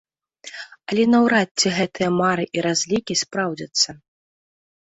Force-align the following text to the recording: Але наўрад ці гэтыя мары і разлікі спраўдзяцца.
Але 0.91 1.03
наўрад 1.15 1.49
ці 1.59 1.67
гэтыя 1.77 2.09
мары 2.21 2.45
і 2.59 2.65
разлікі 2.69 3.13
спраўдзяцца. 3.25 3.89